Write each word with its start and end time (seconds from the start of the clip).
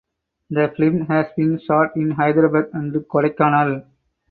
The 0.49 0.73
film 0.75 1.05
has 1.05 1.27
been 1.37 1.59
shot 1.59 1.95
in 1.95 2.09
Hyderabad 2.09 2.71
and 2.73 2.91
Kodaikanal. 2.91 3.85